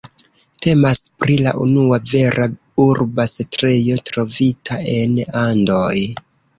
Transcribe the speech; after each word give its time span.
Temas 0.65 0.99
pri 1.23 1.35
la 1.49 1.53
unua 1.65 2.01
vera 2.15 2.49
urba 2.87 3.29
setlejo 3.35 4.01
trovita 4.13 4.83
en 4.99 5.25
Andoj. 5.49 5.97